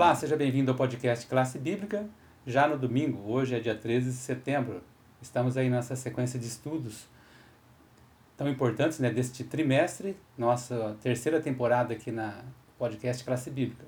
[0.00, 2.08] Olá, seja bem-vindo ao podcast Classe Bíblica.
[2.46, 4.82] Já no domingo, hoje é dia 13 de setembro,
[5.20, 7.06] estamos aí nessa sequência de estudos
[8.34, 12.46] tão importantes né, deste trimestre, nossa terceira temporada aqui na
[12.78, 13.84] podcast Classe Bíblica.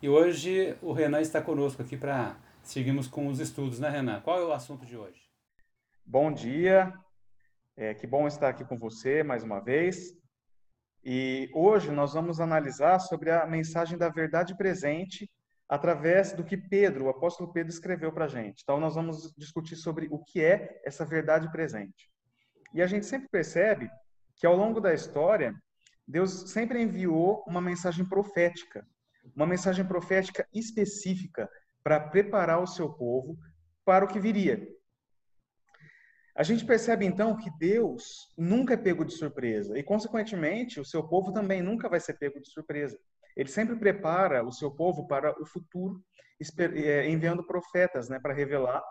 [0.00, 4.20] E hoje o Renan está conosco aqui para seguirmos com os estudos, né, Renan?
[4.20, 5.20] Qual é o assunto de hoje?
[6.06, 6.94] Bom dia,
[7.76, 10.16] é, que bom estar aqui com você mais uma vez.
[11.02, 15.28] E hoje nós vamos analisar sobre a mensagem da verdade presente
[15.68, 18.62] através do que Pedro, o apóstolo Pedro, escreveu para a gente.
[18.62, 22.10] Então, nós vamos discutir sobre o que é essa verdade presente.
[22.72, 23.90] E a gente sempre percebe
[24.36, 25.54] que ao longo da história,
[26.06, 28.86] Deus sempre enviou uma mensagem profética,
[29.36, 31.50] uma mensagem profética específica
[31.82, 33.36] para preparar o seu povo
[33.84, 34.66] para o que viria.
[36.34, 41.06] A gente percebe então que Deus nunca é pego de surpresa e, consequentemente, o seu
[41.06, 42.98] povo também nunca vai ser pego de surpresa.
[43.36, 46.02] Ele sempre prepara o seu povo para o futuro,
[46.74, 48.82] é, enviando profetas né, para revelar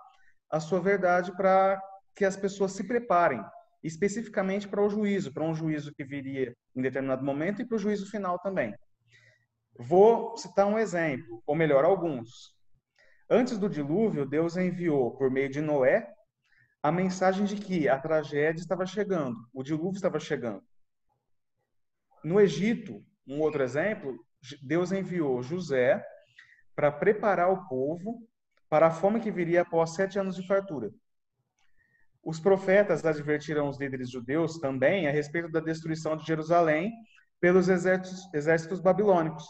[0.50, 1.81] a sua verdade para
[2.16, 3.44] que as pessoas se preparem,
[3.84, 7.80] especificamente para o juízo, para um juízo que viria em determinado momento e para o
[7.80, 8.73] juízo final também.
[9.80, 12.56] Vou citar um exemplo, ou melhor, alguns.
[13.30, 16.11] Antes do dilúvio, Deus enviou, por meio de Noé,
[16.81, 20.64] a mensagem de que a tragédia estava chegando, o dilúvio estava chegando.
[22.23, 24.17] No Egito, um outro exemplo,
[24.62, 26.03] Deus enviou José
[26.76, 28.28] para preparar o povo
[28.70, 30.92] para a fome que viria após sete anos de fartura.
[32.23, 36.92] Os profetas advertiram os líderes judeus também a respeito da destruição de Jerusalém
[37.39, 39.45] pelos exércitos, exércitos babilônicos.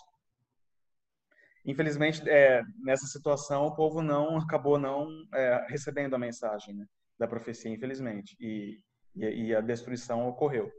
[1.65, 6.75] Infelizmente, é, nessa situação, o povo não acabou não é, recebendo a mensagem.
[6.75, 6.85] Né?
[7.17, 8.79] da profecia, infelizmente, e,
[9.15, 10.71] e, e a destruição ocorreu.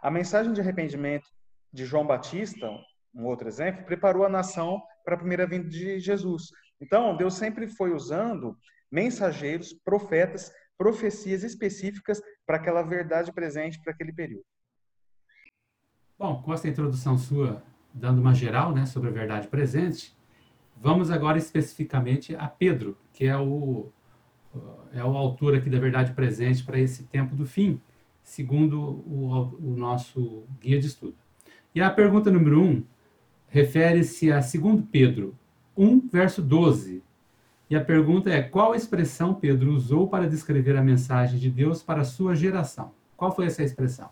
[0.00, 1.28] A mensagem de arrependimento
[1.72, 2.70] de João Batista,
[3.18, 6.50] um outro exemplo, preparou a nação para a primeira vinda de Jesus.
[6.80, 8.56] Então, Deus sempre foi usando
[8.90, 14.44] mensageiros, profetas, profecias específicas para aquela verdade presente para aquele período.
[16.16, 17.62] Bom, com essa introdução sua,
[17.92, 20.16] dando uma geral né, sobre a verdade presente,
[20.76, 23.92] vamos agora especificamente a Pedro, que é o
[24.92, 27.80] é o autor aqui da Verdade Presente para esse tempo do fim,
[28.22, 31.14] segundo o, o nosso guia de estudo.
[31.74, 32.84] E a pergunta número 1 um,
[33.48, 35.36] refere-se a 2 Pedro
[35.76, 37.02] 1, verso 12.
[37.70, 42.02] E a pergunta é: qual expressão Pedro usou para descrever a mensagem de Deus para
[42.02, 42.92] a sua geração?
[43.16, 44.10] Qual foi essa expressão?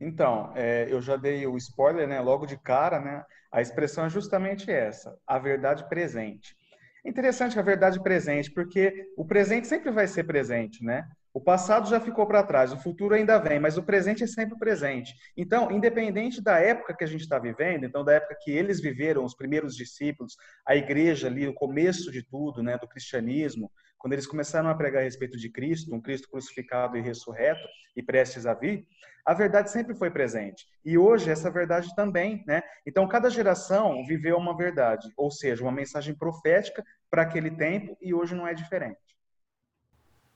[0.00, 2.20] Então, é, eu já dei o spoiler, né?
[2.20, 3.24] Logo de cara, né?
[3.50, 6.56] A expressão é justamente essa: a verdade presente.
[7.04, 11.08] É interessante a verdade presente, porque o presente sempre vai ser presente, né?
[11.32, 14.58] O passado já ficou para trás, o futuro ainda vem, mas o presente é sempre
[14.58, 15.14] presente.
[15.36, 19.24] Então, independente da época que a gente está vivendo, então da época que eles viveram,
[19.24, 20.36] os primeiros discípulos,
[20.66, 25.02] a igreja ali, o começo de tudo, né, do cristianismo, quando eles começaram a pregar
[25.02, 28.86] a respeito de Cristo, um Cristo crucificado e ressurreto e prestes a vir,
[29.26, 30.66] a verdade sempre foi presente.
[30.84, 32.62] E hoje essa verdade também, né?
[32.86, 38.14] Então cada geração viveu uma verdade, ou seja, uma mensagem profética para aquele tempo e
[38.14, 39.17] hoje não é diferente.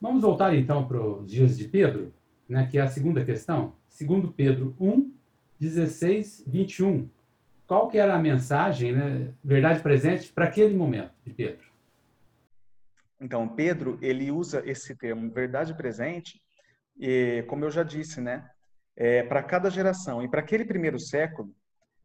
[0.03, 2.13] Vamos voltar então para os dias de Pedro,
[2.49, 3.77] né, que é a segunda questão.
[3.89, 5.15] Segundo Pedro 1,
[5.61, 7.09] 16, 21.
[7.69, 11.71] Qual que era a mensagem, né, verdade presente para aquele momento de Pedro?
[13.21, 16.43] Então, Pedro, ele usa esse termo verdade presente,
[16.99, 18.51] e, como eu já disse, né,
[18.97, 20.21] é, para cada geração.
[20.21, 21.55] E para aquele primeiro século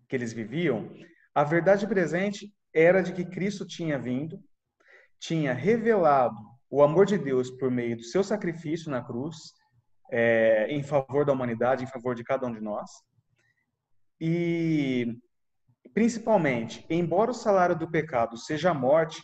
[0.08, 0.88] que eles viviam,
[1.34, 4.40] a verdade presente era de que Cristo tinha vindo,
[5.18, 9.36] tinha revelado o amor de Deus por meio do seu sacrifício na cruz,
[10.12, 12.90] é, em favor da humanidade, em favor de cada um de nós.
[14.20, 15.18] E,
[15.94, 19.22] principalmente, embora o salário do pecado seja a morte,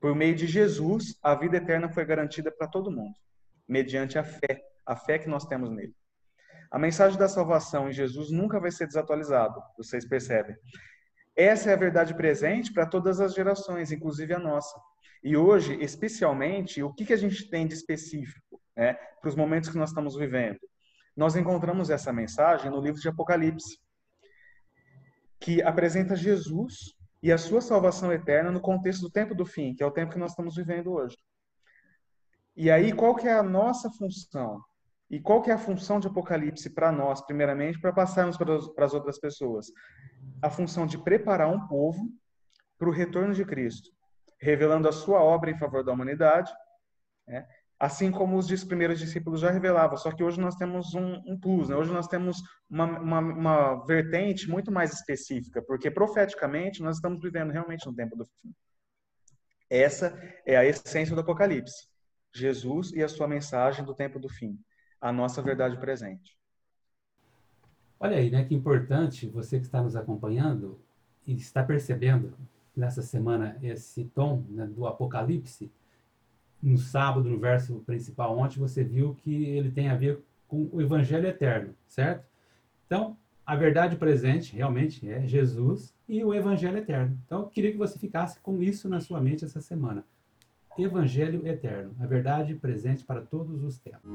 [0.00, 3.14] por meio de Jesus, a vida eterna foi garantida para todo mundo,
[3.66, 5.94] mediante a fé, a fé que nós temos nele.
[6.70, 10.56] A mensagem da salvação em Jesus nunca vai ser desatualizada, vocês percebem.
[11.34, 14.78] Essa é a verdade presente para todas as gerações, inclusive a nossa.
[15.26, 19.68] E hoje, especialmente, o que, que a gente tem de específico né, para os momentos
[19.68, 20.60] que nós estamos vivendo?
[21.16, 23.76] Nós encontramos essa mensagem no livro de Apocalipse,
[25.40, 29.82] que apresenta Jesus e a sua salvação eterna no contexto do tempo do fim, que
[29.82, 31.16] é o tempo que nós estamos vivendo hoje.
[32.54, 34.62] E aí, qual que é a nossa função?
[35.10, 38.94] E qual que é a função de Apocalipse para nós, primeiramente, para passarmos para as
[38.94, 39.72] outras pessoas?
[40.40, 42.12] A função de preparar um povo
[42.78, 43.90] para o retorno de Cristo,
[44.40, 46.52] revelando a sua obra em favor da humanidade,
[47.26, 47.46] né?
[47.78, 51.68] assim como os primeiros discípulos já revelavam, só que hoje nós temos um, um plus,
[51.68, 51.76] né?
[51.76, 57.50] hoje nós temos uma, uma, uma, vertente muito mais específica, porque profeticamente nós estamos vivendo
[57.50, 58.54] realmente no tempo do fim.
[59.68, 60.16] Essa
[60.46, 61.88] é a essência do Apocalipse.
[62.34, 64.58] Jesus e a sua mensagem do tempo do fim,
[65.00, 66.36] a nossa verdade presente.
[67.98, 70.78] Olha aí, né, que importante você que está nos acompanhando
[71.26, 72.36] e está percebendo
[72.76, 75.70] nessa semana esse tom né, do Apocalipse,
[76.62, 80.80] no sábado, no verso principal, ontem você viu que ele tem a ver com o
[80.80, 82.24] Evangelho eterno, certo?
[82.86, 87.18] Então, a verdade presente realmente é Jesus e o Evangelho eterno.
[87.24, 90.04] Então, eu queria que você ficasse com isso na sua mente essa semana.
[90.78, 94.10] Evangelho eterno, a verdade presente para todos os tempos.